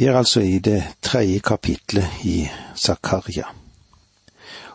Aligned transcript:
Vi 0.00 0.06
er 0.06 0.16
altså 0.16 0.40
i 0.40 0.58
det 0.58 0.84
tredje 1.02 1.38
kapitlet 1.38 2.08
i 2.24 2.48
Zakaria, 2.76 3.44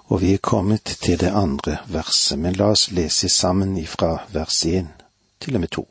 og 0.06 0.22
vi 0.22 0.34
er 0.34 0.38
kommet 0.38 0.84
til 0.86 1.20
det 1.20 1.32
andre 1.34 1.78
verset, 1.90 2.38
men 2.40 2.54
la 2.54 2.68
oss 2.76 2.92
lese 2.92 3.30
sammen 3.34 3.72
ifra 3.82 4.20
vers 4.30 4.60
én 4.70 4.92
til 5.42 5.56
og 5.58 5.64
med 5.64 5.72
to. 5.74 5.88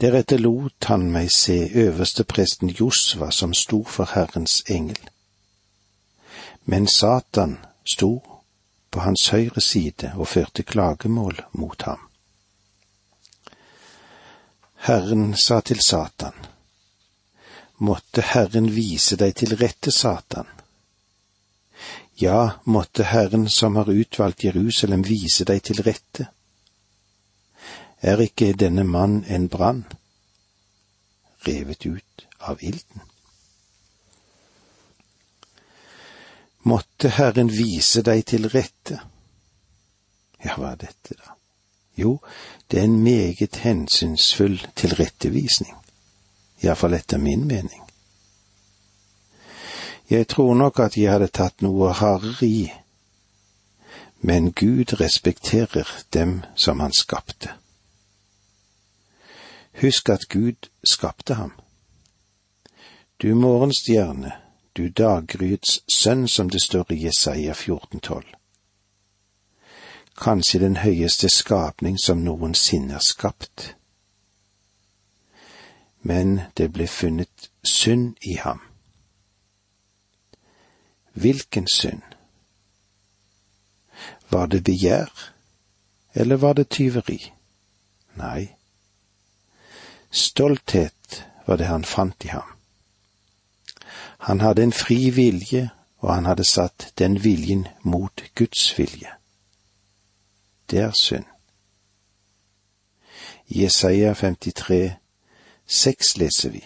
Deretter 0.00 0.42
lot 0.42 0.90
han 0.90 1.04
meg 1.14 1.30
se 1.30 1.70
øverste 1.84 2.24
presten 2.24 2.74
Josva 2.74 3.30
som 3.30 3.54
sto 3.54 3.84
for 3.84 4.10
Herrens 4.14 4.64
engel. 4.66 4.98
Men 6.64 6.88
Satan 6.88 7.58
sto 7.86 8.16
på 8.90 9.00
hans 9.00 9.28
høyre 9.28 9.60
side 9.60 10.10
og 10.16 10.28
førte 10.28 10.62
klagemål 10.62 11.38
mot 11.52 11.82
ham. 11.82 12.02
Herren 14.90 15.36
sa 15.36 15.60
til 15.60 15.78
Satan, 15.80 16.34
måtte 17.82 18.22
Herren 18.22 18.68
vise 18.70 19.16
deg 19.18 19.34
til 19.40 19.56
rette, 19.58 19.90
Satan. 19.90 20.46
Ja, 22.20 22.60
måtte 22.64 23.08
Herren 23.10 23.48
som 23.50 23.76
har 23.76 23.90
utvalgt 23.90 24.44
Jerusalem 24.44 25.02
vise 25.08 25.44
deg 25.48 25.64
til 25.66 25.82
rette. 25.82 26.28
Er 28.02 28.22
ikke 28.22 28.52
denne 28.58 28.84
mann 28.86 29.24
en 29.26 29.48
brann, 29.48 29.82
revet 31.46 31.86
ut 31.86 32.26
av 32.38 32.62
ilden? 32.62 33.02
Måtte 36.62 37.10
Herren 37.18 37.50
vise 37.50 38.04
deg 38.06 38.22
til 38.30 38.46
rette. 38.54 39.02
Ja, 40.42 40.54
hva 40.54 40.76
er 40.76 40.82
dette, 40.86 41.18
da? 41.18 41.34
Jo, 41.98 42.20
det 42.70 42.78
er 42.78 42.86
en 42.86 43.00
meget 43.02 43.64
hensynsfull 43.66 44.60
tilrettevisning 44.78 45.81
iallfall 46.62 46.94
etter 46.94 47.18
min 47.18 47.46
mening. 47.46 47.82
Jeg 50.10 50.28
tror 50.28 50.54
nok 50.54 50.78
at 50.78 50.96
jeg 50.96 51.12
hadde 51.12 51.28
tatt 51.32 51.62
noe 51.62 51.92
hardere 51.96 52.46
i, 52.46 52.72
men 54.20 54.52
Gud 54.52 55.00
respekterer 55.00 55.88
dem 56.12 56.42
som 56.54 56.80
han 56.80 56.92
skapte. 56.92 57.54
Husk 59.80 60.08
at 60.08 60.28
Gud 60.28 60.68
skapte 60.84 61.34
ham. 61.34 61.52
Du 63.22 63.34
morgenstjerne, 63.34 64.32
du 64.76 64.88
daggryets 64.88 65.80
sønn, 65.88 66.28
som 66.28 66.50
det 66.50 66.62
står 66.62 66.92
i 66.92 67.04
Jesaja 67.04 67.52
14,12. 67.52 68.22
Kanskje 70.20 70.60
den 70.60 70.76
høyeste 70.76 71.28
skapning 71.28 71.96
som 72.04 72.20
noensinne 72.24 72.94
er 72.94 73.06
skapt 73.06 73.72
men 76.02 76.40
det 76.56 76.72
ble 76.72 76.86
funnet 76.86 77.50
synd 77.64 78.16
i 78.22 78.34
ham. 78.34 78.60
Hvilken 81.12 81.66
synd? 81.68 82.02
Var 84.30 84.46
det 84.46 84.64
begjær, 84.64 85.32
eller 86.14 86.36
var 86.36 86.52
det 86.52 86.68
tyveri? 86.68 87.32
Nei, 88.14 88.48
stolthet 90.10 91.26
var 91.46 91.56
det 91.56 91.66
han 91.66 91.84
fant 91.84 92.24
i 92.24 92.28
ham. 92.28 92.48
Han 94.18 94.40
hadde 94.40 94.62
en 94.62 94.72
fri 94.72 95.10
vilje, 95.10 95.70
og 95.98 96.14
han 96.14 96.26
hadde 96.26 96.44
satt 96.44 96.92
den 96.98 97.24
viljen 97.24 97.66
mot 97.82 98.24
Guds 98.34 98.78
vilje. 98.78 99.10
Det 100.70 100.78
er 100.78 100.92
synd. 101.02 101.24
Jesaja 103.48 104.14
53 104.14 105.01
seks 105.72 106.16
leser 106.16 106.50
vi. 106.50 106.62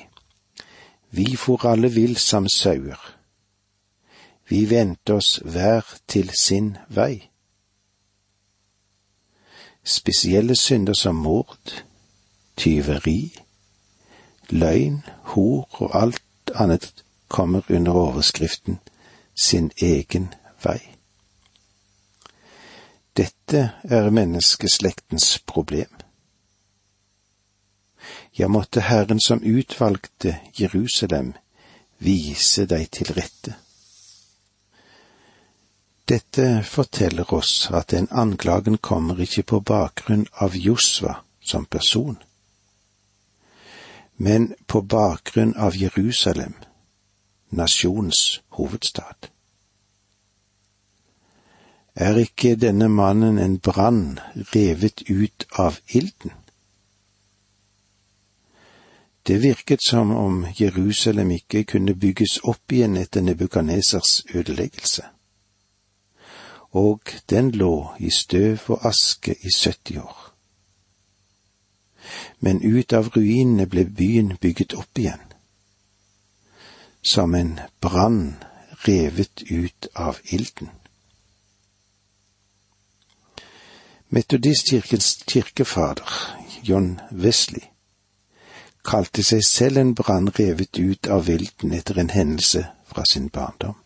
Vi 1.11 1.37
for 1.37 1.67
alle 1.67 1.89
vill 1.95 2.17
som 2.17 2.49
sauer. 2.49 3.01
Vi 4.49 4.71
vendte 4.71 5.15
oss 5.15 5.41
hver 5.45 5.87
til 6.09 6.31
sin 6.35 6.77
vei. 6.89 7.29
Spesielle 9.85 10.57
synder 10.57 10.95
som 10.99 11.15
mord, 11.15 11.83
tyveri, 12.57 13.39
løgn, 14.51 15.03
hor 15.35 15.69
og 15.83 15.95
alt 16.03 16.55
annet 16.55 17.05
kommer 17.29 17.63
under 17.71 17.93
overskriften 17.93 18.81
sin 19.35 19.71
egen 19.83 20.33
vei. 20.65 20.81
Dette 23.17 23.71
er 23.85 24.11
menneskeslektens 24.11 25.39
problem 25.47 25.96
ja, 28.37 28.49
måtte 28.49 28.81
Herren 28.81 29.21
som 29.21 29.43
utvalgte 29.43 30.37
Jerusalem, 30.53 31.33
vise 31.99 32.67
deg 32.69 32.91
til 32.93 33.15
rette. 33.17 33.55
Dette 36.07 36.63
forteller 36.63 37.33
oss 37.35 37.71
at 37.73 37.91
den 37.91 38.07
anklagen 38.13 38.77
kommer 38.79 39.19
ikke 39.25 39.43
på 39.43 39.61
bakgrunn 39.65 40.27
av 40.45 40.55
Josva 40.55 41.17
som 41.41 41.65
person, 41.65 42.19
men 44.17 44.53
på 44.67 44.85
bakgrunn 44.85 45.57
av 45.57 45.77
Jerusalem, 45.77 46.55
nasjonens 47.51 48.41
hovedstad. 48.61 49.33
Er 51.97 52.21
ikke 52.21 52.59
denne 52.61 52.89
mannen 52.93 53.39
en 53.41 53.59
brann 53.59 54.19
revet 54.53 55.09
ut 55.09 55.47
av 55.57 55.81
ilden? 55.89 56.37
Det 59.27 59.39
virket 59.39 59.83
som 59.89 60.11
om 60.17 60.47
Jerusalem 60.61 61.31
ikke 61.31 61.65
kunne 61.65 61.95
bygges 61.95 62.39
opp 62.47 62.73
igjen 62.73 62.97
etter 62.97 63.25
Nebukadnesers 63.27 64.23
ødeleggelse. 64.35 65.03
Og 66.71 67.01
den 67.31 67.51
lå 67.51 67.97
i 67.99 68.11
støv 68.11 68.59
og 68.69 68.87
aske 68.87 69.35
i 69.35 69.51
70 69.51 69.99
år. 69.99 70.33
Men 72.41 72.63
ut 72.63 72.93
av 72.93 73.11
ruinene 73.17 73.67
ble 73.67 73.85
byen 73.85 74.37
bygget 74.41 74.79
opp 74.79 74.99
igjen. 74.99 75.23
Som 77.03 77.35
en 77.35 77.59
brann 77.81 78.37
revet 78.87 79.43
ut 79.51 79.89
av 79.95 80.23
ilden. 80.31 80.71
Metodistkirkens 84.09 85.25
kirkefader, 85.27 86.11
John 86.63 87.01
Wesley, 87.11 87.67
kalte 88.87 89.25
seg 89.27 89.43
selv 89.45 89.81
en 89.83 89.93
brann 89.99 90.31
revet 90.39 90.79
ut 90.79 91.09
av 91.11 91.27
vilten 91.27 91.75
etter 91.75 91.99
en 91.99 92.13
hendelse 92.15 92.63
fra 92.87 93.05
sin 93.05 93.29
barndom. 93.35 93.77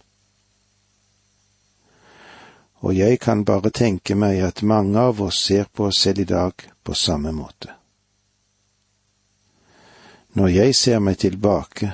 Og 2.81 2.95
jeg 2.97 3.19
kan 3.21 3.45
bare 3.45 3.73
tenke 3.77 4.17
meg 4.17 4.41
at 4.45 4.63
mange 4.63 5.01
av 5.01 5.21
oss 5.21 5.43
ser 5.49 5.69
på 5.69 5.91
oss 5.91 6.01
selv 6.05 6.25
i 6.25 6.29
dag 6.29 6.65
på 6.83 6.97
samme 6.97 7.33
måte. 7.37 7.75
Når 10.39 10.49
jeg 10.49 10.77
ser 10.79 11.01
meg 11.05 11.19
tilbake, 11.21 11.93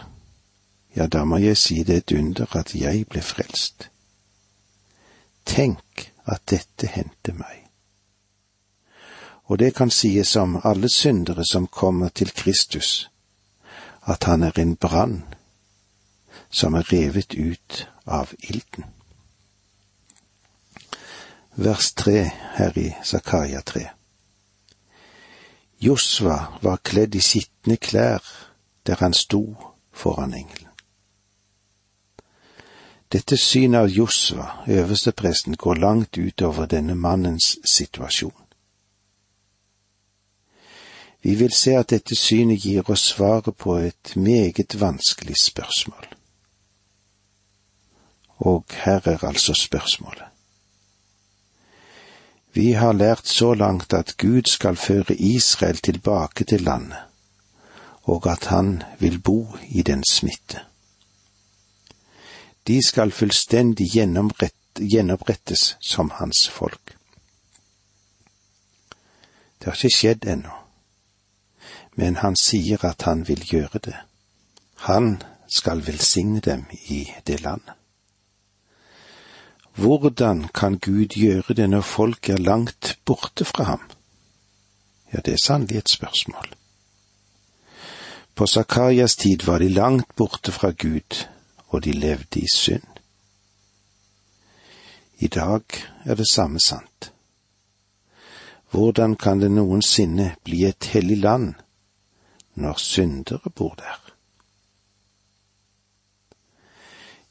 ja, 0.94 1.06
da 1.06 1.24
må 1.24 1.40
jeg 1.42 1.58
si 1.58 1.82
det 1.82 1.94
er 1.94 2.04
et 2.04 2.16
under 2.18 2.58
at 2.58 2.74
jeg 2.74 3.06
ble 3.10 3.22
frelst. 3.24 3.88
Tenk 5.46 6.10
at 6.26 6.46
dette 6.50 6.90
hendte 6.90 7.34
meg 7.34 7.65
og 9.46 9.58
det 9.58 9.74
kan 9.74 9.90
sies 9.90 10.36
om 10.36 10.60
alle 10.64 10.88
syndere 10.88 11.44
som 11.44 11.66
kommer 11.66 12.08
til 12.08 12.32
Kristus, 12.34 13.10
at 14.06 14.24
han 14.24 14.42
er 14.42 14.58
en 14.58 14.76
brann 14.76 15.24
som 16.50 16.74
er 16.74 16.92
revet 16.92 17.34
ut 17.34 17.88
av 18.06 18.32
ilden. 18.40 18.84
Vers 21.56 21.92
tre 21.92 22.30
her 22.58 22.78
i 22.78 22.90
Zakaria 23.04 23.60
tre. 23.60 23.88
Josva 25.80 26.58
var 26.62 26.80
kledd 26.84 27.14
i 27.14 27.20
skitne 27.20 27.76
klær 27.76 28.24
der 28.86 28.96
han 29.00 29.14
sto 29.14 29.56
foran 29.92 30.34
engelen. 30.34 30.70
Dette 33.12 33.36
synet 33.36 33.78
av 33.78 33.88
Josva, 33.88 34.64
øverstepresten, 34.66 35.56
går 35.56 35.74
langt 35.74 36.18
utover 36.18 36.66
denne 36.66 36.94
mannens 36.94 37.56
situasjon. 37.64 38.45
Vi 41.26 41.34
vil 41.34 41.50
se 41.52 41.72
at 41.74 41.90
dette 41.90 42.14
synet 42.14 42.62
gir 42.62 42.86
oss 42.86 43.02
svaret 43.10 43.56
på 43.58 43.72
et 43.82 44.12
meget 44.14 44.76
vanskelig 44.78 45.34
spørsmål. 45.42 46.04
Og 48.46 48.64
her 48.84 49.08
er 49.10 49.24
altså 49.26 49.54
spørsmålet. 49.58 50.22
Vi 52.52 52.72
har 52.72 52.92
lært 52.92 53.26
så 53.26 53.54
langt 53.54 53.92
at 53.92 54.16
Gud 54.16 54.46
skal 54.46 54.76
føre 54.76 55.16
Israel 55.16 55.76
tilbake 55.76 56.44
til 56.44 56.62
landet, 56.62 56.98
og 58.02 58.30
at 58.30 58.46
han 58.46 58.82
vil 58.98 59.18
bo 59.18 59.56
i 59.68 59.82
dens 59.82 60.22
midte. 60.22 60.60
De 62.66 62.78
skal 62.86 63.10
fullstendig 63.10 63.88
gjenopprettes 64.78 65.76
som 65.80 66.10
hans 66.10 66.48
folk. 66.48 66.94
Det 69.58 69.64
har 69.66 69.74
ikke 69.74 69.96
skjedd 69.96 70.30
ennå 70.36 70.65
men 71.96 72.16
han 72.16 72.36
sier 72.36 72.84
at 72.84 73.02
han 73.08 73.24
vil 73.28 73.42
gjøre 73.48 73.80
det. 73.88 73.96
Han 74.88 75.22
skal 75.48 75.86
velsigne 75.86 76.40
dem 76.40 76.66
i 76.88 77.06
det 77.26 77.40
landet. 77.40 77.72
Hvordan 79.76 80.48
kan 80.54 80.78
Gud 80.78 81.16
gjøre 81.16 81.54
det 81.54 81.70
når 81.70 81.80
folk 81.80 82.28
er 82.28 82.36
langt 82.36 82.98
borte 83.04 83.44
fra 83.44 83.64
ham? 83.64 83.82
Ja, 85.12 85.20
det 85.24 85.32
er 85.32 85.42
sannelig 85.44 85.78
et 85.78 85.90
spørsmål. 85.90 86.48
På 88.34 88.46
Zakarias 88.46 89.16
tid 89.16 89.44
var 89.46 89.58
de 89.58 89.68
langt 89.68 90.16
borte 90.16 90.52
fra 90.52 90.70
Gud, 90.70 91.26
og 91.68 91.84
de 91.84 91.92
levde 91.92 92.40
i 92.40 92.48
synd. 92.54 92.88
I 95.18 95.26
dag 95.26 95.62
er 96.04 96.14
det 96.14 96.28
samme 96.28 96.60
sant. 96.60 97.12
Hvordan 98.70 99.16
kan 99.16 99.40
det 99.40 99.50
noensinne 99.50 100.34
bli 100.44 100.64
et 100.64 100.84
hellig 100.84 101.16
land 101.16 101.54
når 102.56 102.80
syndere 102.80 103.50
bor 103.54 103.74
der? 103.78 104.00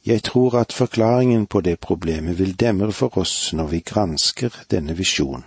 Jeg 0.06 0.24
tror 0.24 0.60
at 0.60 0.74
forklaringen 0.74 1.48
på 1.48 1.62
det 1.62 1.80
problemet 1.80 2.39
vil 2.39 2.60
demre 2.60 2.92
for 2.92 3.18
oss 3.18 3.54
når 3.54 3.68
vi 3.68 3.80
gransker 3.80 4.54
denne 4.72 4.98
visjonen. 4.98 5.45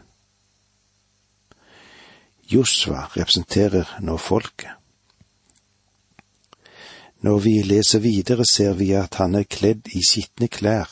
Josva 2.49 3.05
representerer 3.13 3.99
nå 4.01 4.17
folket. 4.17 4.71
Når 7.21 7.39
vi 7.39 7.63
leser 7.63 7.99
videre, 7.99 8.45
ser 8.47 8.73
vi 8.73 8.93
at 8.97 9.15
han 9.15 9.35
er 9.35 9.45
kledd 9.45 9.91
i 9.93 10.03
skitne 10.07 10.49
klær, 10.49 10.89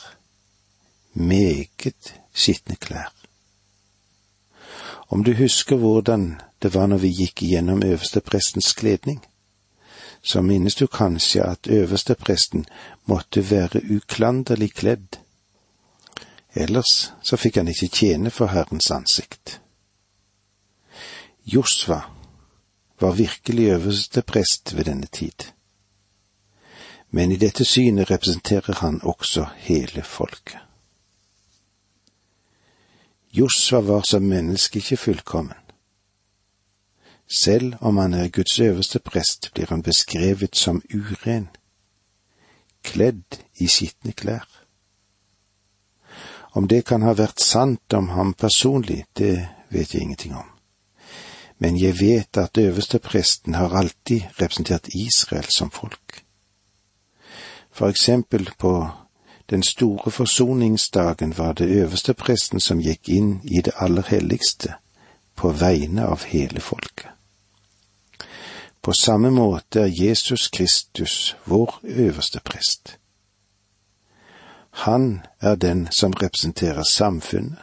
meget 1.13 2.13
skitne 2.33 2.75
klær. 2.75 3.13
Om 5.09 5.23
du 5.23 5.33
husker 5.33 5.75
hvordan 5.75 6.41
det 6.61 6.73
var 6.73 6.87
når 6.87 6.97
vi 6.97 7.13
gikk 7.13 7.43
igjennom 7.43 7.83
øversteprestens 7.83 8.73
kledning, 8.73 9.21
så 10.21 10.41
minnes 10.41 10.75
du 10.75 10.87
kanskje 10.87 11.43
at 11.43 11.67
øverstepresten 11.67 12.65
måtte 13.05 13.43
være 13.51 13.81
uklanderlig 13.95 14.73
kledd, 14.73 15.19
ellers 16.55 17.11
så 17.23 17.37
fikk 17.37 17.61
han 17.61 17.67
ikke 17.67 17.87
tjene 17.93 18.31
for 18.33 18.51
Herrens 18.51 18.91
ansikt. 18.91 19.59
Josva 21.45 22.01
var 22.99 23.11
virkelig 23.11 23.69
øverste 23.69 24.21
prest 24.21 24.75
ved 24.75 24.85
denne 24.85 25.05
tid. 25.05 25.51
Men 27.11 27.31
i 27.31 27.35
dette 27.35 27.65
synet 27.65 28.11
representerer 28.11 28.73
han 28.81 28.99
også 29.03 29.45
hele 29.55 30.03
folket. 30.03 30.59
Josva 33.33 33.79
var 33.79 34.01
som 34.01 34.23
menneske 34.23 34.79
ikke 34.79 34.97
fullkommen. 34.97 35.66
Selv 37.29 37.75
om 37.81 37.97
han 37.97 38.13
er 38.13 38.27
Guds 38.27 38.59
øverste 38.59 38.99
prest, 38.99 39.51
blir 39.53 39.65
han 39.69 39.83
beskrevet 39.83 40.55
som 40.55 40.81
uren, 40.93 41.47
kledd 42.83 43.39
i 43.55 43.67
skitne 43.67 44.11
klær. 44.11 44.47
Om 46.51 46.67
det 46.67 46.85
kan 46.85 47.01
ha 47.01 47.13
vært 47.13 47.43
sant 47.43 47.93
om 47.93 48.07
ham 48.09 48.33
personlig, 48.33 49.05
det 49.17 49.47
vet 49.69 49.93
jeg 49.93 50.01
ingenting 50.01 50.35
om. 50.35 50.47
Men 51.59 51.77
jeg 51.77 51.99
vet 51.99 52.37
at 52.37 52.57
øverste 52.57 52.99
presten 52.99 53.53
har 53.53 53.75
alltid 53.75 54.21
representert 54.41 54.87
Israel 54.87 55.49
som 55.49 55.71
folk. 55.71 56.23
For 57.71 57.89
eksempel 57.89 58.49
på 58.59 58.89
den 59.49 59.63
store 59.63 60.11
forsoningsdagen 60.11 61.37
var 61.37 61.53
det 61.53 61.69
øverste 61.69 62.13
presten 62.13 62.59
som 62.59 62.79
gikk 62.79 63.09
inn 63.09 63.41
i 63.43 63.61
det 63.61 63.73
aller 63.75 64.03
helligste 64.07 64.73
på 65.35 65.51
vegne 65.51 66.07
av 66.07 66.23
hele 66.23 66.59
folket. 66.59 67.16
På 68.87 68.93
samme 68.93 69.29
måte 69.29 69.79
er 69.79 70.03
Jesus 70.03 70.47
Kristus 70.47 71.35
vår 71.45 71.79
øverste 71.83 72.39
prest. 72.39 72.99
Han 74.69 75.25
er 75.39 75.55
den 75.55 75.87
som 75.91 76.13
representerer 76.13 76.83
samfunnet, 76.83 77.59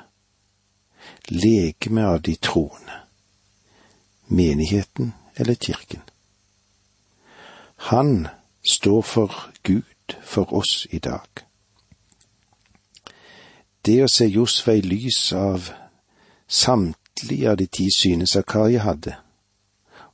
legemet 1.29 2.05
av 2.05 2.21
de 2.23 2.35
troende, 2.35 2.93
menigheten 4.27 5.15
eller 5.37 5.55
kirken. 5.55 6.03
Han 7.77 8.29
står 8.71 9.03
for 9.03 9.51
Gud 9.63 10.21
for 10.23 10.53
oss 10.53 10.87
i 10.91 10.99
dag. 10.99 11.29
Det 13.87 14.03
å 14.05 14.13
se 14.13 14.29
Josfa 14.29 14.77
i 14.77 14.85
lys 14.85 15.33
av 15.33 15.73
samtlige 16.49 17.51
av 17.51 17.57
de 17.57 17.67
ti 17.67 17.89
syne 17.97 18.27
Zakaria 18.27 18.85
hadde, 18.85 19.24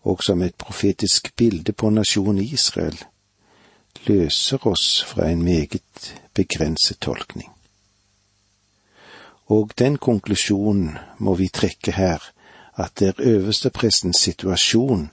og 0.03 0.23
som 0.23 0.43
et 0.43 0.55
profetisk 0.55 1.33
bilde 1.37 1.73
på 1.73 1.91
nasjonen 1.91 2.45
Israel, 2.45 2.99
løser 4.07 4.67
oss 4.67 5.03
fra 5.05 5.29
en 5.29 5.43
meget 5.43 6.15
begrenset 6.35 7.01
tolkning. 7.01 7.51
Og 9.47 9.73
den 9.79 9.99
konklusjonen 9.99 10.99
må 11.19 11.35
vi 11.35 11.49
trekke 11.49 11.93
her, 11.93 12.23
at 12.75 12.99
det 12.99 13.09
er 13.09 13.27
øversteprestens 13.35 14.17
situasjon 14.17 15.11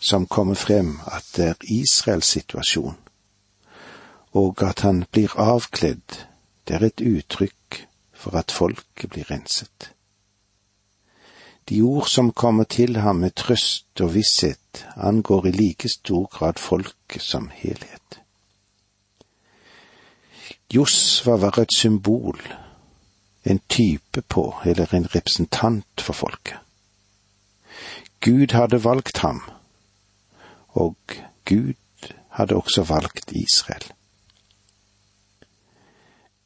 som 0.00 0.26
kommer 0.26 0.54
frem, 0.54 0.98
at 1.06 1.24
det 1.36 1.46
er 1.48 1.54
Israels 1.62 2.26
situasjon 2.26 2.96
og 4.32 4.62
at 4.62 4.80
han 4.80 5.04
blir 5.10 5.34
avkledd, 5.38 6.18
det 6.68 6.76
er 6.76 6.86
et 6.86 7.02
uttrykk 7.02 7.80
for 8.14 8.36
at 8.38 8.52
folket 8.54 9.10
blir 9.10 9.30
renset. 9.30 9.90
De 11.70 11.82
ord 11.82 12.08
som 12.08 12.32
kommer 12.32 12.64
til 12.64 12.96
ham 12.96 13.20
med 13.22 13.30
trøst 13.38 14.00
og 14.02 14.14
visshet, 14.14 14.86
angår 14.96 15.46
i 15.46 15.50
like 15.54 15.88
stor 15.88 16.24
grad 16.26 16.58
folket 16.58 17.22
som 17.22 17.46
helhet. 17.54 18.16
Josva 20.74 21.36
var 21.38 21.58
et 21.62 21.74
symbol, 21.74 22.40
en 23.44 23.60
type 23.68 24.22
på, 24.22 24.54
eller 24.64 24.94
en 24.94 25.06
representant 25.14 26.00
for 26.00 26.12
folket. 26.12 26.58
Gud 28.20 28.52
hadde 28.52 28.84
valgt 28.84 29.18
ham, 29.18 29.40
og 30.68 30.96
Gud 31.44 31.78
hadde 32.30 32.54
også 32.54 32.82
valgt 32.82 33.32
Israel. 33.32 33.86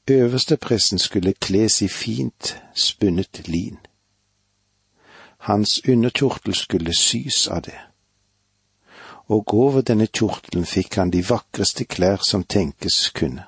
Øverstepresten 0.09 0.99
skulle 0.99 1.33
kles 1.33 1.83
i 1.83 1.89
fint 1.89 2.63
spunnet 2.75 3.49
lin. 3.49 3.79
Hans 5.45 5.81
underkjortel 5.89 6.55
skulle 6.55 6.93
sys 6.97 7.49
av 7.49 7.63
det. 7.63 7.81
Og 9.29 9.55
over 9.55 9.83
denne 9.85 10.07
kjortelen 10.09 10.65
fikk 10.65 10.97
han 10.97 11.13
de 11.13 11.21
vakreste 11.29 11.85
klær 11.85 12.25
som 12.25 12.45
tenkes 12.45 13.11
kunne. 13.17 13.45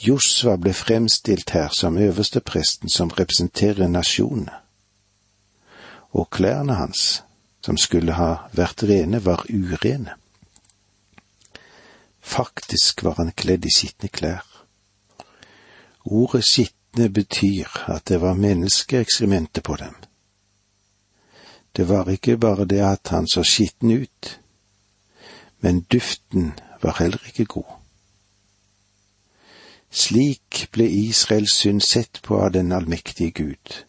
Josva 0.00 0.56
ble 0.56 0.72
fremstilt 0.72 1.52
her 1.52 1.68
som 1.76 1.98
øverstepresten 2.00 2.88
som 2.88 3.12
representerer 3.12 3.88
nasjonene. 3.88 4.56
Og 6.16 6.30
klærne 6.30 6.74
hans, 6.74 7.22
som 7.64 7.76
skulle 7.76 8.16
ha 8.16 8.48
vært 8.56 8.82
rene, 8.88 9.20
var 9.24 9.44
urene. 9.48 10.16
Faktisk 12.20 13.04
var 13.04 13.20
han 13.20 13.32
kledd 13.36 13.68
i 13.68 13.76
skitne 13.76 14.08
klær. 14.08 14.44
Ordet 16.04 16.44
skitne 16.92 17.08
betyr 17.08 17.68
at 17.88 18.04
det 18.06 18.20
var 18.20 18.34
menneskeekskrementer 18.34 19.62
på 19.62 19.76
dem. 19.76 19.94
Det 21.72 21.88
var 21.88 22.08
ikke 22.08 22.36
bare 22.36 22.66
det 22.66 22.80
at 22.80 23.08
han 23.08 23.26
så 23.26 23.42
skitten 23.42 23.90
ut, 23.90 24.40
men 25.60 25.86
duften 25.92 26.52
var 26.82 26.96
heller 26.98 27.18
ikke 27.26 27.44
god. 27.44 27.78
Slik 29.90 30.68
ble 30.72 30.84
Israels 30.84 31.52
synd 31.52 31.82
sett 31.82 32.20
på 32.22 32.40
av 32.40 32.52
den 32.52 32.72
allmektige 32.72 33.30
Gud. 33.30 33.84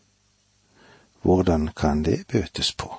Hvordan 1.22 1.72
kan 1.76 2.04
det 2.04 2.28
bøtes 2.28 2.74
på? 2.74 2.94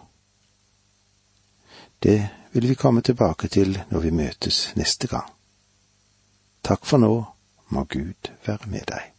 Det 2.03 2.29
vil 2.53 2.69
vi 2.69 2.75
komme 2.75 3.01
tilbake 3.01 3.49
til 3.49 3.81
når 3.91 4.01
vi 4.01 4.11
møtes 4.11 4.73
neste 4.77 5.07
gang. 5.07 5.31
Takk 6.63 6.85
for 6.85 6.99
nå, 6.99 7.25
må 7.69 7.85
Gud 7.85 8.31
være 8.47 8.69
med 8.69 8.85
deg. 8.89 9.14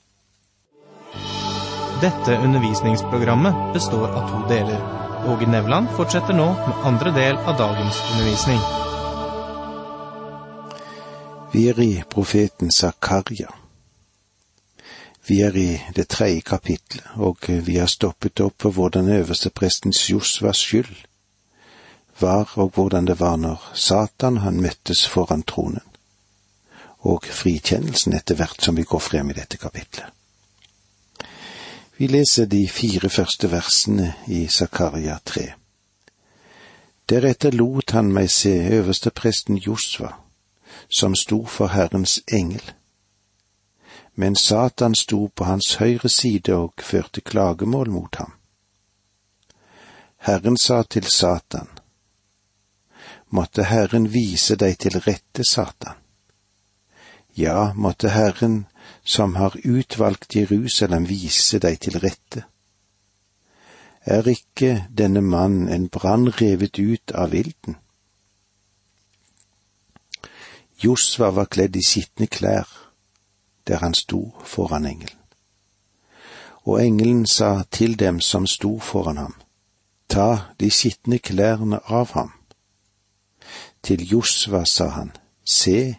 Dette 2.01 2.37
undervisningsprogrammet 2.37 3.73
består 3.73 4.07
av 4.07 4.29
to 4.29 4.47
deler. 4.53 4.81
Åge 5.27 5.47
Nevland 5.47 5.87
fortsetter 5.89 6.33
nå 6.33 6.45
med 6.45 6.81
andre 6.83 7.11
del 7.11 7.37
av 7.37 7.57
dagens 7.57 8.01
undervisning. 8.11 8.59
Vi 11.53 11.69
er 11.69 11.79
i 11.79 12.03
profeten 12.09 12.71
Zakaria. 12.71 13.47
Vi 15.27 15.39
er 15.41 15.55
i 15.57 15.69
det 15.95 16.07
tredje 16.07 16.41
kapitlet, 16.41 17.05
og 17.15 17.47
vi 17.47 17.77
har 17.79 17.87
stoppet 17.87 18.43
opp 18.43 18.57
på 18.57 18.73
hvordan 18.75 19.07
øversteprestens 19.09 20.09
Josvas 20.09 20.65
skyld 20.67 20.91
var, 22.19 22.51
og 22.55 22.75
hvordan 22.75 23.07
det 23.07 23.19
var 23.19 23.39
når 23.39 23.71
Satan 23.73 24.37
han 24.43 24.59
møttes 24.61 25.07
foran 25.07 25.47
tronen, 25.47 25.87
og 26.99 27.23
frikjennelsen 27.23 28.19
etter 28.19 28.35
hvert 28.35 28.61
som 28.61 28.75
vi 28.75 28.83
går 28.83 28.99
frem 28.99 29.31
i 29.31 29.39
dette 29.39 29.57
kapitlet. 29.57 30.11
Vi 31.97 32.07
leser 32.07 32.45
de 32.45 32.67
fire 32.67 33.09
første 33.09 33.47
versene 33.51 34.09
i 34.27 34.47
Zakaria 34.51 35.15
3. 35.23 35.45
Deretter 37.09 37.55
lot 37.55 37.93
han 37.95 38.09
meg 38.11 38.27
se 38.35 38.51
øverstepresten 38.51 39.55
Josva, 39.63 40.09
som 40.89 41.15
sto 41.15 41.45
for 41.45 41.71
Herrens 41.71 42.17
engel. 42.27 42.73
Men 44.15 44.35
Satan 44.35 44.95
sto 44.95 45.27
på 45.27 45.47
hans 45.47 45.75
høyre 45.79 46.11
side 46.11 46.55
og 46.55 46.83
førte 46.83 47.21
klagemål 47.21 47.89
mot 47.95 48.15
ham. 48.19 48.35
Herren 50.17 50.57
sa 50.57 50.83
til 50.83 51.07
Satan, 51.07 51.69
Måtte 53.29 53.63
Herren 53.63 54.11
vise 54.13 54.55
deg 54.55 54.77
til 54.79 54.99
rette, 54.99 55.43
Satan. 55.47 55.95
Ja, 57.37 57.71
måtte 57.73 58.09
Herren, 58.09 58.65
som 59.05 59.35
har 59.35 59.55
utvalgt 59.63 60.35
Jerusalem, 60.35 61.07
vise 61.09 61.59
deg 61.59 61.79
til 61.79 61.99
rette. 62.01 62.45
Er 64.05 64.27
ikke 64.27 64.85
denne 64.97 65.21
mannen 65.21 65.69
en 65.69 65.89
brann 65.89 66.27
revet 66.41 66.79
ut 66.79 67.11
av 67.11 67.31
vilden? 67.31 67.77
Josva 70.83 71.29
var 71.31 71.47
kledd 71.49 71.77
i 71.77 71.83
skitne 71.85 72.27
klær 72.27 72.67
der 73.67 73.81
han 73.81 73.93
sto 73.93 74.35
foran 74.43 74.85
engelen. 74.85 75.21
Og 76.65 76.81
engelen 76.85 77.25
sa 77.25 77.63
til 77.71 77.99
dem 77.99 78.19
som 78.21 78.47
sto 78.47 78.79
foran 78.79 79.17
ham, 79.17 79.33
ta 80.09 80.53
de 80.59 80.69
skitne 80.71 81.19
klærne 81.19 81.79
av 81.85 82.13
ham. 82.13 82.31
Til 83.81 84.01
Josva 84.11 84.65
sa 84.65 84.87
han, 84.87 85.11
se, 85.45 85.95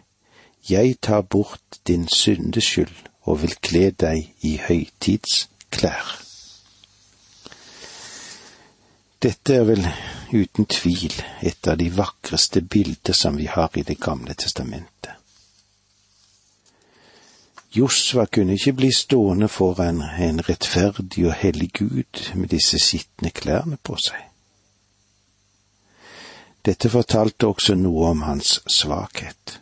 jeg 0.69 0.97
tar 1.01 1.21
bort 1.21 1.79
din 1.87 2.07
syndeskyld 2.07 3.07
og 3.27 3.41
vil 3.41 3.55
kle 3.61 3.91
deg 3.91 4.47
i 4.47 4.57
høytidsklær. 4.67 6.15
Dette 9.23 9.55
er 9.55 9.63
vel 9.65 9.87
uten 10.33 10.67
tvil 10.69 11.13
et 11.41 11.67
av 11.67 11.79
de 11.79 11.87
vakreste 11.97 12.61
bilder 12.61 13.15
som 13.17 13.37
vi 13.37 13.47
har 13.49 13.73
i 13.75 13.83
Det 13.83 13.99
gamle 13.99 14.33
testamentet. 14.33 15.15
Josva 17.77 18.25
kunne 18.25 18.53
ikke 18.53 18.73
bli 18.73 18.91
stående 18.91 19.47
foran 19.47 20.01
en 20.01 20.41
rettferdig 20.49 21.25
og 21.27 21.33
hellig 21.33 21.71
Gud 21.73 22.21
med 22.35 22.49
disse 22.49 22.79
skitne 22.79 23.29
klærne 23.29 23.77
på 23.83 23.97
seg. 24.01 24.21
Dette 26.65 26.89
fortalte 26.89 27.47
også 27.47 27.75
noe 27.75 28.09
om 28.11 28.23
hans 28.27 28.59
svakhet. 28.67 29.59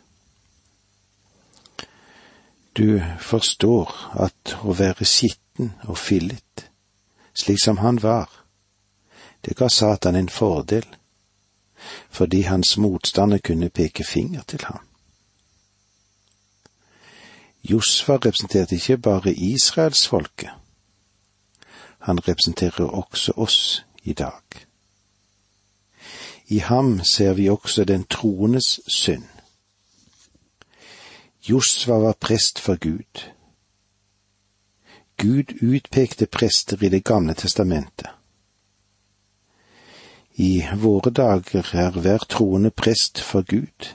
Du 2.76 3.00
forstår 3.20 3.92
at 4.20 4.56
å 4.60 4.74
være 4.76 5.04
skitten 5.08 5.70
og 5.88 5.96
fillet, 5.98 6.66
slik 7.32 7.62
som 7.62 7.78
han 7.80 8.02
var, 8.02 8.28
det 9.44 9.56
ga 9.56 9.68
Satan 9.72 10.16
en 10.16 10.28
fordel, 10.28 10.84
fordi 12.10 12.42
hans 12.42 12.76
motstander 12.76 13.38
kunne 13.38 13.70
peke 13.70 14.04
finger 14.04 14.42
til 14.42 14.64
ham. 14.68 14.84
Josfa 17.64 18.16
representerte 18.16 18.76
ikke 18.76 18.98
bare 18.98 19.32
israelsfolket, 19.32 20.50
han 21.98 22.20
representerer 22.28 22.84
også 22.84 23.32
oss 23.36 23.84
i 24.02 24.12
dag. 24.12 24.42
I 26.48 26.58
ham 26.58 27.00
ser 27.04 27.32
vi 27.32 27.48
også 27.48 27.84
den 27.84 28.04
troendes 28.04 28.80
synd. 28.86 29.35
Josva 31.48 31.98
var 31.98 32.12
prest 32.12 32.58
for 32.58 32.76
Gud. 32.76 33.32
Gud 35.16 35.52
utpekte 35.62 36.26
prester 36.26 36.84
i 36.84 36.88
Det 36.88 37.04
gamle 37.04 37.34
testamentet. 37.34 38.10
I 40.34 40.66
våre 40.76 41.10
dager 41.10 41.70
er 41.72 41.90
hver 41.90 42.26
troende 42.28 42.70
prest 42.70 43.22
for 43.22 43.46
Gud. 43.46 43.94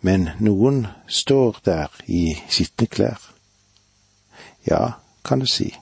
Men 0.00 0.30
noen 0.38 0.86
står 1.08 1.58
der 1.64 1.90
i 2.06 2.38
skitne 2.46 2.86
klær. 2.86 3.18
Ja, 4.70 4.92
kan 5.24 5.42
du 5.42 5.46
si. 5.46 5.74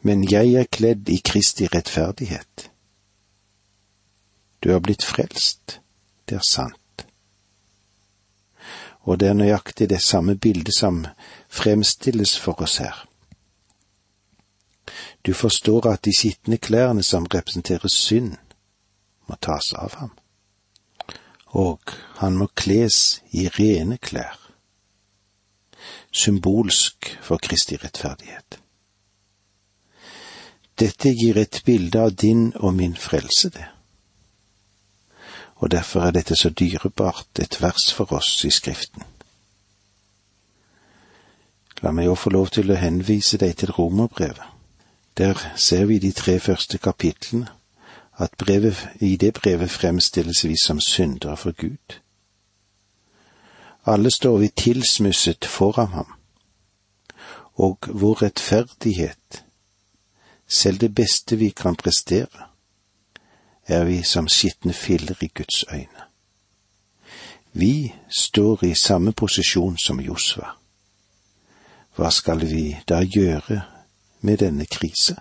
Men 0.00 0.22
jeg 0.30 0.54
er 0.54 0.70
kledd 0.70 1.10
i 1.10 1.18
Kristi 1.18 1.66
rettferdighet. 1.66 2.70
Du 4.62 4.70
er 4.70 4.78
blitt 4.78 5.02
frelst, 5.02 5.80
det 6.30 6.38
er 6.38 6.46
sant. 6.46 6.85
Og 9.06 9.20
det 9.20 9.28
er 9.28 9.38
nøyaktig 9.38 9.88
det 9.90 10.02
samme 10.02 10.34
bildet 10.36 10.74
som 10.74 11.04
fremstilles 11.48 12.34
for 12.38 12.62
oss 12.62 12.80
her. 12.82 13.04
Du 15.26 15.32
forstår 15.34 15.86
at 15.90 16.04
de 16.04 16.14
skitne 16.16 16.58
klærne 16.58 17.02
som 17.02 17.26
representerer 17.26 17.88
synd, 17.88 18.34
må 19.26 19.34
tas 19.42 19.72
av 19.74 19.94
ham. 19.98 20.12
Og 21.46 21.80
han 22.18 22.36
må 22.36 22.46
kles 22.54 23.22
i 23.30 23.48
rene 23.48 23.98
klær. 23.98 24.38
Symbolsk 26.12 27.18
for 27.22 27.42
Kristi 27.42 27.76
rettferdighet. 27.76 28.58
Dette 30.78 31.14
gir 31.14 31.38
et 31.40 31.62
bilde 31.64 32.00
av 32.00 32.14
din 32.14 32.52
og 32.56 32.74
min 32.74 32.96
frelse, 32.96 33.50
det. 33.50 33.75
Og 35.56 35.70
derfor 35.70 36.00
er 36.00 36.10
dette 36.10 36.36
så 36.36 36.50
dyrebart 36.50 37.38
et 37.40 37.62
vers 37.62 37.92
for 37.92 38.12
oss 38.12 38.44
i 38.44 38.50
Skriften. 38.50 39.02
La 41.82 41.92
meg 41.92 42.08
jo 42.08 42.14
få 42.16 42.30
lov 42.30 42.48
til 42.56 42.70
å 42.72 42.80
henvise 42.80 43.38
deg 43.40 43.56
til 43.60 43.72
romerbrevet. 43.76 44.44
Der 45.16 45.40
ser 45.56 45.86
vi 45.88 45.96
i 45.96 46.04
de 46.04 46.12
tre 46.12 46.38
første 46.40 46.78
kapitlene, 46.78 47.48
at 48.18 48.36
brevet, 48.38 48.88
i 49.00 49.16
det 49.16 49.34
brevet 49.34 49.70
fremstilles 49.70 50.44
vi 50.44 50.56
som 50.60 50.80
syndere 50.80 51.36
for 51.36 51.52
Gud. 51.52 52.00
Alle 53.86 54.10
står 54.10 54.38
vi 54.38 54.48
tilsmusset 54.48 55.44
foran 55.44 55.92
ham, 55.92 56.12
og 57.54 57.88
vår 57.88 58.22
rettferdighet, 58.22 59.44
selv 60.48 60.80
det 60.80 60.94
beste 60.94 61.36
vi 61.36 61.50
kan 61.50 61.76
prestere, 61.76 62.45
er 63.66 63.84
vi 63.84 64.02
som 64.02 64.28
skitne 64.28 64.72
filler 64.72 65.16
i 65.20 65.26
Guds 65.34 65.64
øyne. 65.72 66.06
Vi 67.52 67.94
står 68.08 68.64
i 68.64 68.74
samme 68.74 69.12
posisjon 69.12 69.78
som 69.78 70.00
Josva. 70.00 70.50
Hva 71.96 72.10
skal 72.10 72.44
vi 72.44 72.76
da 72.88 73.00
gjøre 73.00 73.62
med 74.20 74.38
denne 74.38 74.66
krise? 74.66 75.16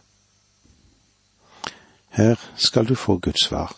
Her 2.09 2.35
skal 2.55 2.85
du 2.85 2.95
få 2.95 3.17
Guds 3.17 3.47
svar. 3.47 3.71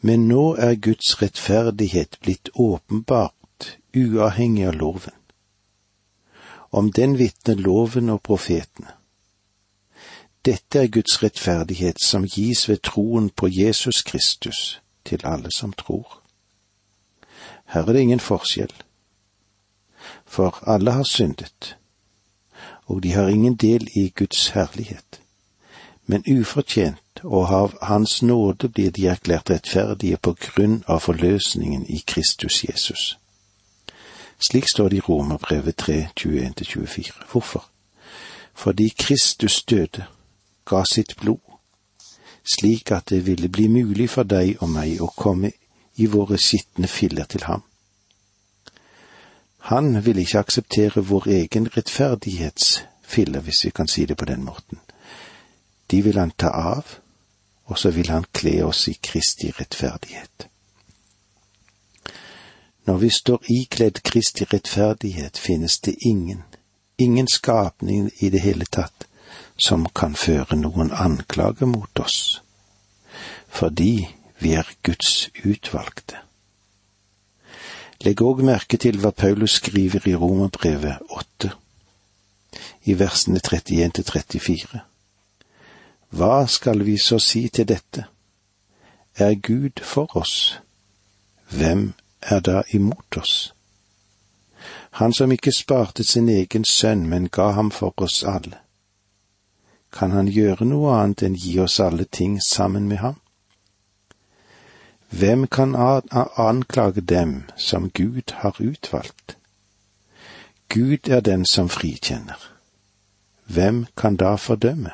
Men 0.00 0.28
nå 0.28 0.54
er 0.56 0.74
Guds 0.74 1.22
rettferdighet 1.22 2.18
blitt 2.20 2.48
åpenbart 2.54 3.78
uavhengig 3.96 4.66
av 4.66 4.74
loven. 4.74 5.16
Om 6.70 6.92
den 6.92 7.18
vitner 7.18 7.54
loven 7.54 8.10
og 8.10 8.22
profetene. 8.22 8.99
Dette 10.44 10.78
er 10.78 10.88
Guds 10.88 11.22
rettferdighet 11.22 11.96
som 12.04 12.24
gis 12.24 12.68
ved 12.68 12.82
troen 12.82 13.30
på 13.30 13.48
Jesus 13.50 14.02
Kristus 14.02 14.80
til 15.04 15.20
alle 15.24 15.48
som 15.56 15.72
tror. 15.72 16.22
Her 17.66 17.80
er 17.80 17.92
det 17.92 18.00
ingen 18.00 18.20
forskjell, 18.20 18.72
for 20.26 20.58
alle 20.66 20.92
har 20.92 21.02
syndet 21.02 21.76
og 22.90 23.02
de 23.02 23.12
har 23.12 23.28
ingen 23.28 23.54
del 23.54 23.88
i 23.96 24.08
Guds 24.08 24.48
herlighet. 24.48 25.20
Men 26.06 26.24
ufortjent 26.40 27.20
og 27.22 27.54
av 27.54 27.74
Hans 27.82 28.22
nåde 28.22 28.68
blir 28.68 28.90
de 28.90 29.06
erklært 29.06 29.50
rettferdige 29.50 30.16
på 30.16 30.32
grunn 30.32 30.80
av 30.86 31.04
forløsningen 31.04 31.84
i 31.86 32.02
Kristus 32.06 32.64
Jesus. 32.64 33.18
Slik 34.40 34.66
står 34.72 34.88
det 34.88 34.96
i 34.96 35.04
Romerbrevet 35.06 35.76
3, 35.76 36.08
21-24. 36.20 37.30
Hvorfor? 37.30 37.68
Fordi 38.54 38.88
Kristus 38.98 39.62
døde, 39.62 40.04
ga 40.64 40.84
sitt 40.84 41.16
blod, 41.16 41.40
slik 42.44 42.90
at 42.92 43.10
det 43.10 43.26
ville 43.26 43.48
bli 43.48 43.68
mulig 43.68 44.10
for 44.10 44.24
deg 44.24 44.62
og 44.62 44.70
meg 44.70 45.00
å 45.00 45.10
komme 45.16 45.52
i 45.96 46.06
våre 46.06 46.38
skitne 46.38 46.88
filler 46.88 47.24
til 47.24 47.44
ham. 47.44 47.62
Han 49.70 50.04
vil 50.04 50.18
ikke 50.18 50.40
akseptere 50.40 51.02
vår 51.04 51.28
egen 51.28 51.68
rettferdighetsfiller, 51.76 53.40
hvis 53.40 53.64
vi 53.64 53.70
kan 53.70 53.88
si 53.88 54.06
det 54.06 54.16
på 54.16 54.24
den 54.24 54.44
måten. 54.44 54.80
De 55.90 56.02
vil 56.02 56.18
han 56.18 56.30
ta 56.30 56.48
av, 56.48 56.96
og 57.66 57.78
så 57.78 57.90
vil 57.90 58.08
han 58.08 58.24
kle 58.32 58.62
oss 58.64 58.88
i 58.88 58.96
Kristi 59.02 59.50
rettferdighet. 59.50 60.48
Når 62.86 62.96
vi 62.98 63.10
står 63.10 63.44
ikledd 63.50 64.02
Kristi 64.02 64.44
rettferdighet, 64.44 65.38
finnes 65.38 65.78
det 65.78 65.94
ingen, 66.00 66.42
ingen 66.98 67.28
skapning 67.28 68.10
i 68.18 68.30
det 68.30 68.40
hele 68.40 68.64
tatt, 68.64 69.06
som 69.60 69.86
kan 69.94 70.14
føre 70.16 70.56
noen 70.56 70.92
anklage 70.92 71.66
mot 71.66 72.00
oss, 72.00 72.42
fordi 73.48 74.08
vi 74.40 74.54
er 74.56 74.68
Guds 74.82 75.28
utvalgte. 75.44 76.20
Legg 78.00 78.22
òg 78.24 78.40
merke 78.46 78.78
til 78.80 78.96
hva 79.02 79.10
Paulus 79.12 79.58
skriver 79.60 80.06
i 80.08 80.14
Romerbrevet 80.16 81.02
åtte, 81.12 81.52
i 82.88 82.96
versene 82.96 83.42
31 83.44 83.90
til 83.98 84.04
34. 84.08 84.80
Hva 86.16 86.46
skal 86.48 86.84
vi 86.86 86.96
så 86.98 87.18
si 87.20 87.48
til 87.48 87.68
dette? 87.68 88.06
Er 89.14 89.34
Gud 89.34 89.84
for 89.84 90.16
oss? 90.16 90.60
Hvem 91.50 91.92
er 92.22 92.40
da 92.40 92.62
imot 92.72 93.16
oss? 93.20 93.52
Han 94.90 95.12
som 95.12 95.32
ikke 95.32 95.52
sparte 95.52 96.04
sin 96.04 96.28
egen 96.28 96.64
sønn, 96.64 97.06
men 97.06 97.28
ga 97.28 97.50
ham 97.50 97.70
for 97.70 97.94
oss 97.96 98.24
alle. 98.24 98.58
Kan 99.92 100.10
han 100.10 100.28
gjøre 100.28 100.64
noe 100.64 100.94
annet 100.94 101.22
enn 101.26 101.34
gi 101.34 101.58
oss 101.58 101.80
alle 101.80 102.04
ting 102.04 102.38
sammen 102.42 102.88
med 102.88 103.02
ham? 103.02 103.18
Hvem 105.10 105.46
kan 105.46 105.74
anklage 105.74 107.00
dem 107.00 107.42
som 107.56 107.90
Gud 107.90 108.32
har 108.32 108.56
utvalgt? 108.60 109.36
Gud 110.68 111.08
er 111.08 111.20
den 111.20 111.46
som 111.46 111.68
frikjenner. 111.68 112.38
Hvem 113.44 113.86
kan 113.96 114.16
da 114.16 114.34
fordømme? 114.34 114.90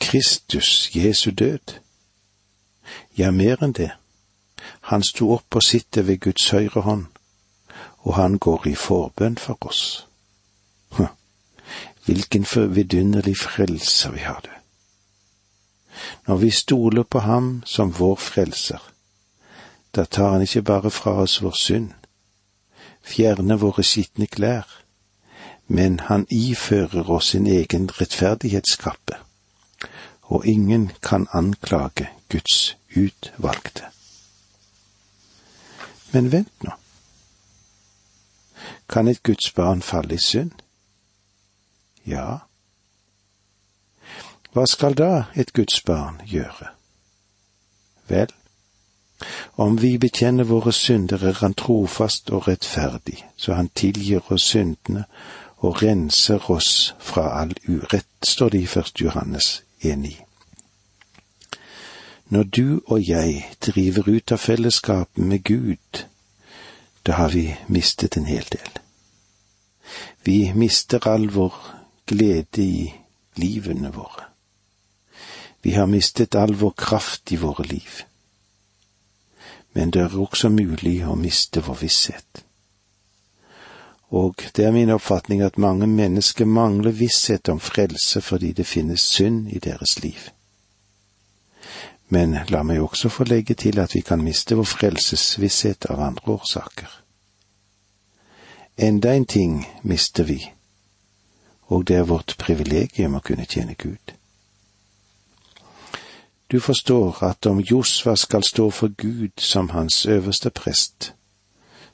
Kristus, 0.00 0.90
Jesu 0.96 1.30
død. 1.30 1.80
Ja, 3.18 3.30
mer 3.30 3.62
enn 3.62 3.72
det. 3.72 3.90
Han 4.80 5.02
sto 5.02 5.32
opp 5.32 5.56
og 5.56 5.62
sitter 5.62 6.02
ved 6.02 6.20
Guds 6.20 6.50
høyre 6.50 6.80
hånd, 6.80 7.06
og 7.98 8.14
han 8.14 8.38
går 8.38 8.66
i 8.66 8.74
forbønn 8.74 9.38
for 9.38 9.56
oss. 9.60 10.07
Hvilken 12.08 12.46
vidunderlig 12.74 13.36
frelser 13.36 14.10
vi 14.10 14.18
har 14.18 14.40
det. 14.40 14.54
Når 16.26 16.36
vi 16.36 16.50
stoler 16.50 17.02
på 17.02 17.18
ham 17.18 17.62
som 17.66 17.90
vår 17.98 18.16
frelser, 18.16 18.80
da 19.92 20.04
tar 20.04 20.30
han 20.30 20.42
ikke 20.42 20.62
bare 20.62 20.90
fra 20.90 21.12
oss 21.20 21.42
vår 21.42 21.56
synd, 21.60 21.90
fjerner 23.04 23.60
våre 23.60 23.84
skitne 23.84 24.26
klær, 24.26 24.64
men 25.66 25.98
han 26.00 26.24
ifører 26.30 27.10
oss 27.10 27.28
sin 27.34 27.46
egen 27.46 27.90
rettferdighetskappe, 28.00 29.18
og 30.22 30.46
ingen 30.46 30.90
kan 31.02 31.26
anklage 31.32 32.08
Guds 32.32 32.76
utvalgte. 32.96 33.84
Men 36.12 36.32
vent 36.32 36.64
nå. 36.64 36.72
Kan 38.88 39.08
et 39.08 39.22
Guds 39.22 39.52
barn 39.52 39.82
falle 39.82 40.14
i 40.14 40.24
synd? 40.24 40.56
Ja. 42.08 42.38
Hva 44.52 44.64
skal 44.66 44.96
da 44.96 45.28
et 45.36 45.52
Guds 45.52 45.82
barn 45.84 46.22
gjøre? 46.26 46.72
Vel, 48.08 48.32
om 49.56 49.76
vi 49.82 49.98
bekjenner 49.98 50.44
våre 50.48 50.72
synder, 50.72 51.24
er 51.24 51.36
Han 51.40 51.54
trofast 51.54 52.30
og 52.30 52.48
rettferdig, 52.48 53.26
så 53.36 53.54
Han 53.54 53.68
tilgir 53.68 54.32
oss 54.32 54.42
syndene 54.42 55.04
og 55.58 55.82
renser 55.82 56.50
oss 56.50 56.94
fra 56.98 57.40
all 57.40 57.54
urett, 57.68 58.08
står 58.22 58.48
det 58.48 58.60
i 58.60 58.66
Første 58.66 59.04
Johannes 59.04 59.62
1,9. 59.82 60.24
Når 62.28 62.42
du 62.42 62.80
og 62.86 63.08
jeg 63.08 63.50
driver 63.66 64.08
ut 64.08 64.32
av 64.32 64.38
fellesskapet 64.38 65.24
med 65.24 65.44
Gud, 65.44 66.04
da 67.06 67.12
har 67.12 67.28
vi 67.28 67.56
mistet 67.68 68.16
en 68.16 68.26
hel 68.26 68.44
del. 68.52 68.78
Vi 70.24 70.52
mister 70.54 71.08
all 71.08 71.28
vår 71.32 71.77
glede 72.08 72.62
i 72.62 72.88
livene 73.38 73.92
våre. 73.92 74.24
Vi 75.62 75.74
har 75.74 75.86
mistet 75.86 76.34
all 76.34 76.54
vår 76.54 76.70
kraft 76.70 77.32
i 77.32 77.36
våre 77.36 77.64
liv. 77.64 78.02
Men 79.72 79.90
det 79.90 80.02
er 80.02 80.18
også 80.18 80.48
mulig 80.48 81.02
å 81.06 81.16
miste 81.18 81.60
vår 81.60 81.82
visshet. 81.82 82.44
Og 84.08 84.40
det 84.56 84.64
er 84.64 84.72
min 84.72 84.90
oppfatning 84.90 85.42
at 85.44 85.58
mange 85.58 85.86
mennesker 85.86 86.48
mangler 86.48 86.96
visshet 86.96 87.48
om 87.48 87.60
frelse 87.60 88.22
fordi 88.24 88.52
det 88.52 88.66
finnes 88.66 89.04
synd 89.04 89.50
i 89.52 89.58
deres 89.58 89.98
liv. 90.02 90.30
Men 92.08 92.38
la 92.48 92.62
meg 92.64 92.80
også 92.80 93.10
få 93.12 93.26
legge 93.28 93.54
til 93.54 93.78
at 93.78 93.94
vi 93.94 94.00
kan 94.00 94.24
miste 94.24 94.56
vår 94.56 94.64
frelsesvisshet 94.64 95.90
av 95.92 96.00
andre 96.00 96.38
årsaker. 96.38 96.88
Enda 98.78 99.12
en 99.12 99.26
ting 99.26 99.66
mister 99.82 100.24
vi, 100.24 100.38
og 101.68 101.88
det 101.88 101.96
er 101.96 102.08
vårt 102.08 102.34
privilegium 102.38 103.18
å 103.18 103.24
kunne 103.24 103.44
tjene 103.44 103.74
Gud. 103.74 104.14
Du 106.48 106.60
forstår 106.60 107.24
at 107.24 107.46
om 107.46 107.60
Josva 107.60 108.16
skal 108.16 108.42
stå 108.42 108.70
for 108.70 108.88
Gud 108.88 109.36
som 109.36 109.68
hans 109.70 110.06
øverste 110.06 110.50
prest, 110.50 111.12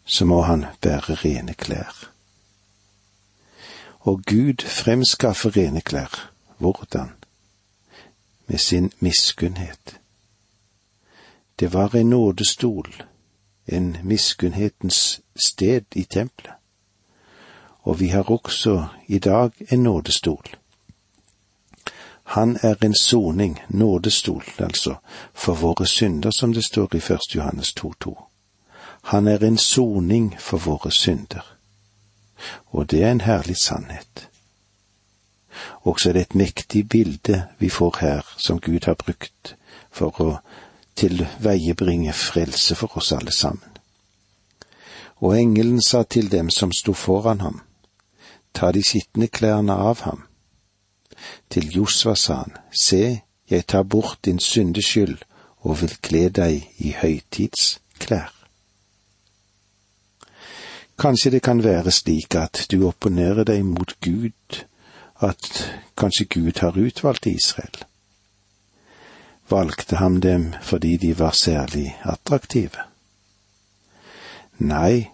så 0.05 0.25
må 0.25 0.43
han 0.43 0.67
bære 0.81 1.15
rene 1.25 1.55
klær. 1.55 2.11
Og 4.01 4.23
Gud 4.23 4.63
fremskaffer 4.63 5.57
rene 5.57 5.81
klær. 5.81 6.31
Hvordan? 6.59 7.11
Med 8.47 8.59
sin 8.59 8.93
miskunnhet. 9.01 10.01
Det 11.59 11.73
var 11.73 11.95
en 11.95 12.11
nådestol, 12.11 13.03
en 13.67 13.97
miskunnhetens 14.03 15.21
sted 15.37 15.83
i 15.95 16.05
tempelet. 16.05 16.64
Og 17.85 18.01
vi 18.01 18.09
har 18.09 18.31
også 18.31 18.87
i 19.07 19.19
dag 19.19 19.51
en 19.69 19.83
nådestol. 19.83 20.45
Han 22.25 22.59
er 22.63 22.75
en 22.83 22.95
soning, 22.95 23.61
nådestol, 23.69 24.45
altså, 24.59 24.95
for 25.35 25.55
våre 25.55 25.87
synder, 25.87 26.31
som 26.31 26.53
det 26.53 26.65
står 26.65 26.95
i 26.95 26.97
1. 26.97 27.19
Johannes 27.35 27.75
2,2. 27.81 28.15
Han 29.03 29.29
er 29.29 29.39
en 29.39 29.59
soning 29.59 30.37
for 30.41 30.57
våre 30.57 30.91
synder. 30.91 31.57
Og 32.67 32.91
det 32.91 33.03
er 33.03 33.11
en 33.11 33.21
herlig 33.21 33.57
sannhet. 33.57 34.29
Også 35.83 36.09
er 36.09 36.13
det 36.13 36.21
et 36.21 36.35
mektig 36.35 36.89
bilde 36.89 37.45
vi 37.59 37.69
får 37.69 37.97
her, 38.01 38.35
som 38.37 38.61
Gud 38.61 38.85
har 38.85 38.95
brukt 38.95 39.57
for 39.91 40.21
å 40.21 40.39
tilveiebringe 40.97 42.13
frelse 42.13 42.75
for 42.75 42.97
oss 42.99 43.13
alle 43.13 43.33
sammen. 43.33 43.71
Og 45.17 45.39
engelen 45.39 45.83
sa 45.83 46.03
til 46.03 46.31
dem 46.33 46.51
som 46.51 46.73
sto 46.73 46.93
foran 46.93 47.41
ham, 47.41 47.61
ta 48.55 48.71
de 48.73 48.83
skitne 48.83 49.29
klærne 49.29 49.75
av 49.75 50.05
ham. 50.07 50.25
Til 51.51 51.71
Josva 51.77 52.15
sa 52.17 52.43
han, 52.45 52.57
se, 52.71 53.21
jeg 53.51 53.67
tar 53.67 53.83
bort 53.83 54.19
din 54.25 54.39
syndeskyld 54.39 55.19
og 55.65 55.81
vil 55.83 55.97
kle 56.05 56.29
deg 56.29 56.69
i 56.79 56.95
høytidsklær. 57.01 58.33
Kanskje 60.99 61.31
det 61.35 61.43
kan 61.43 61.63
være 61.65 61.91
slik 61.91 62.37
at 62.39 62.67
du 62.71 62.87
opponerer 62.87 63.45
deg 63.45 63.65
mot 63.67 63.97
Gud, 64.05 64.61
at 65.19 65.49
kanskje 65.99 66.29
Gud 66.31 66.61
har 66.63 66.79
utvalgt 66.79 67.27
Israel. 67.27 67.83
Valgte 69.51 69.97
ham 69.97 70.21
dem 70.21 70.53
fordi 70.63 70.97
de 70.97 71.19
var 71.19 71.31
særlig 71.31 71.97
attraktive? 72.03 72.87
Nei, 74.59 75.11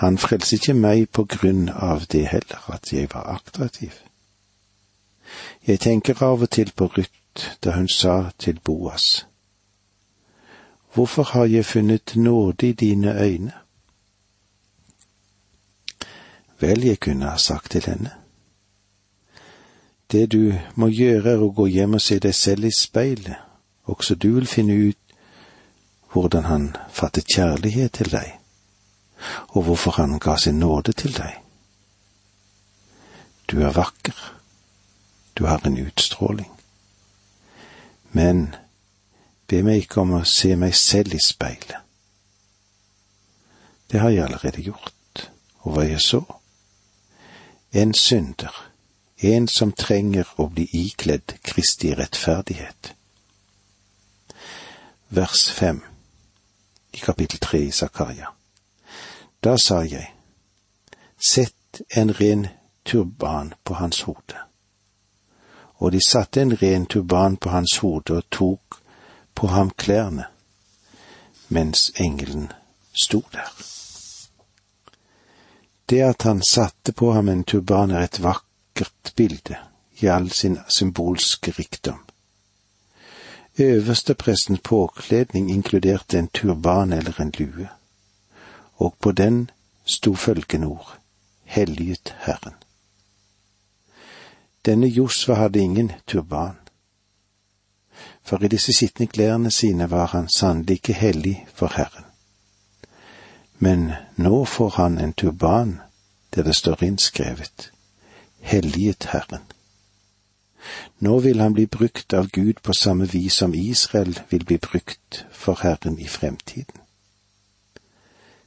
han 0.00 0.18
frelste 0.18 0.56
ikke 0.56 0.74
meg 0.74 1.10
på 1.12 1.26
grunn 1.28 1.68
av 1.68 2.06
det 2.12 2.26
heller, 2.32 2.62
at 2.72 2.92
jeg 2.92 3.10
var 3.12 3.26
attraktiv. 3.36 3.92
Jeg 5.66 5.80
tenker 5.80 6.22
av 6.24 6.42
og 6.42 6.50
til 6.50 6.72
på 6.72 6.88
Ruth 6.96 7.58
da 7.64 7.76
hun 7.76 7.88
sa 7.88 8.30
til 8.38 8.60
Boas, 8.64 9.26
Hvorfor 10.94 11.22
har 11.22 11.44
jeg 11.44 11.64
funnet 11.64 12.16
nåde 12.16 12.68
i 12.68 12.72
dine 12.72 13.22
øyne? 13.22 13.52
Vel, 16.60 16.84
jeg 16.84 17.00
kunne 17.00 17.30
ha 17.30 17.36
sagt 17.36 17.70
til 17.70 17.84
henne. 17.86 18.10
Det 20.12 20.32
du 20.32 20.52
må 20.74 20.88
gjøre 20.88 21.30
er 21.30 21.44
å 21.44 21.52
gå 21.54 21.66
hjem 21.66 21.94
og 21.94 22.02
se 22.02 22.18
deg 22.18 22.34
selv 22.34 22.64
i 22.64 22.72
speilet, 22.74 23.36
også 23.84 24.14
du 24.14 24.32
vil 24.34 24.46
finne 24.46 24.74
ut 24.74 24.98
hvordan 26.12 26.44
han 26.44 26.76
fattet 26.90 27.30
kjærlighet 27.36 27.92
til 27.92 28.10
deg, 28.10 28.39
og 29.48 29.62
hvorfor 29.62 29.90
han 29.98 30.18
ga 30.18 30.36
sin 30.36 30.58
nåde 30.58 30.92
til 30.92 31.16
deg. 31.16 31.36
Du 33.50 33.60
er 33.60 33.74
vakker, 33.74 34.16
du 35.38 35.46
har 35.46 35.66
en 35.66 35.78
utstråling. 35.78 36.50
Men 38.12 38.54
be 39.46 39.62
meg 39.62 39.84
ikke 39.84 40.04
om 40.04 40.18
å 40.18 40.24
se 40.24 40.54
meg 40.56 40.74
selv 40.74 41.14
i 41.14 41.22
speilet. 41.22 41.78
Det 43.90 44.00
har 44.00 44.10
jeg 44.14 44.24
allerede 44.24 44.62
gjort, 44.62 45.30
og 45.66 45.74
hva 45.74 45.88
jeg 45.88 46.00
så? 46.00 46.22
en 47.72 47.94
synder, 47.94 48.70
en 49.22 49.48
som 49.48 49.72
trenger 49.72 50.28
å 50.40 50.48
bli 50.50 50.66
ikledd 50.74 51.36
Kristi 51.46 51.92
rettferdighet. 51.94 52.94
Vers 55.14 55.46
fem 55.54 55.82
i 56.94 57.02
kapittel 57.02 57.38
tre 57.42 57.62
i 57.66 57.70
Zakaria. 57.74 58.32
Da 59.44 59.56
sa 59.58 59.84
jeg, 59.84 60.14
sett 61.28 61.80
en 61.88 62.12
ren 62.12 62.48
turban 62.82 63.54
på 63.64 63.74
hans 63.74 64.02
hode. 64.02 64.36
Og 65.80 65.92
de 65.92 66.00
satte 66.04 66.42
en 66.42 66.56
ren 66.62 66.86
turban 66.86 67.36
på 67.36 67.48
hans 67.48 67.78
hode 67.80 68.18
og 68.18 68.30
tok 68.30 68.80
på 69.34 69.46
ham 69.46 69.70
klærne, 69.70 70.26
mens 71.48 71.90
engelen 71.96 72.52
sto 72.92 73.22
der. 73.32 73.48
Det 75.90 76.02
at 76.02 76.22
han 76.22 76.42
satte 76.42 76.92
på 76.92 77.12
ham 77.12 77.28
en 77.28 77.44
turban 77.44 77.90
er 77.90 78.04
et 78.04 78.22
vakkert 78.22 79.12
bilde, 79.16 79.56
i 80.00 80.06
all 80.06 80.30
sin 80.30 80.58
symbolske 80.68 81.50
rikdom. 81.50 82.04
Øversteprestens 83.58 84.60
påkledning 84.64 85.50
inkluderte 85.50 86.18
en 86.18 86.28
turban 86.28 86.92
eller 86.92 87.20
en 87.20 87.32
lue, 87.38 87.68
og 88.80 88.96
på 89.00 89.12
den 89.12 89.50
sto 89.84 90.14
følgende 90.14 90.66
ord, 90.66 90.98
Helliget 91.44 92.14
Herren. 92.18 92.54
Denne 94.64 94.86
Josva 94.86 95.34
hadde 95.34 95.58
ingen 95.58 95.92
turban, 96.06 96.56
for 98.22 98.44
i 98.44 98.48
disse 98.48 98.72
skitne 98.72 99.06
klærne 99.06 99.50
sine 99.50 99.90
var 99.90 100.06
han 100.06 100.28
sannelig 100.28 100.80
ikke 100.80 100.92
hellig 100.92 101.46
for 101.54 101.72
Herren. 101.76 102.04
Men 103.58 103.92
nå 104.16 104.44
får 104.44 104.70
han 104.70 104.98
en 104.98 105.12
turban 105.12 105.80
der 106.34 106.42
det 106.42 106.56
står 106.56 106.82
innskrevet 106.82 107.72
Helliget 108.40 109.08
Herren. 109.12 109.42
Nå 110.98 111.18
vil 111.18 111.40
han 111.40 111.54
bli 111.54 111.66
brukt 111.66 112.12
av 112.12 112.28
Gud 112.28 112.62
på 112.62 112.72
samme 112.72 113.08
vis 113.08 113.32
som 113.32 113.54
Israel 113.54 114.20
vil 114.30 114.44
bli 114.44 114.58
brukt 114.58 115.26
for 115.32 115.58
Herren 115.62 115.98
i 115.98 116.08
fremtiden. 116.08 116.79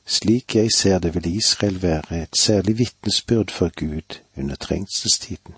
Slik 0.05 0.55
jeg 0.55 0.71
ser 0.71 0.99
det, 0.99 1.15
vil 1.15 1.35
Israel 1.35 1.81
være 1.81 2.23
et 2.23 2.37
særlig 2.39 2.77
vitnesbyrd 2.77 3.51
for 3.51 3.71
Gud 3.79 4.19
under 4.37 4.55
trengselstiden. 4.55 5.55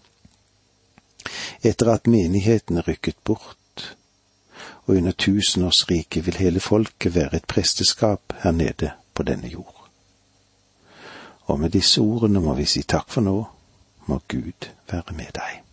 Etter 1.64 1.92
at 1.92 2.08
menigheten 2.08 2.78
er 2.78 2.88
rykket 2.88 3.16
bort, 3.24 3.98
og 4.86 4.96
under 4.96 5.12
tusenårsriket 5.12 6.26
vil 6.26 6.38
hele 6.38 6.60
folket 6.60 7.16
være 7.16 7.36
et 7.36 7.46
presteskap 7.46 8.34
her 8.44 8.52
nede 8.52 8.92
på 9.14 9.24
denne 9.24 9.48
jord. 9.48 9.90
Og 11.46 11.60
med 11.60 11.70
disse 11.70 12.02
ordene 12.02 12.42
må 12.42 12.54
vi 12.54 12.66
si 12.66 12.84
takk 12.84 13.10
for 13.10 13.22
nå, 13.22 13.38
må 14.06 14.22
Gud 14.28 14.70
være 14.92 15.14
med 15.18 15.34
deg. 15.34 15.65